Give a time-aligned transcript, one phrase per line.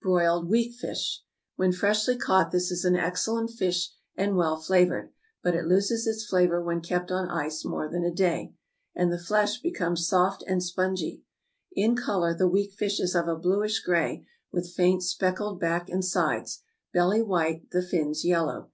[0.00, 1.24] =Broiled Weakfish.=
[1.56, 5.10] When freshly caught, this is an excellent fish and well flavored;
[5.42, 8.54] but it loses its flavor when kept on ice more than a day,
[8.94, 11.22] and the flesh becomes soft and spongy.
[11.72, 16.62] In color the weakfish is of a bluish gray, with faint speckled back and sides,
[16.92, 18.70] belly white, the fins yellow.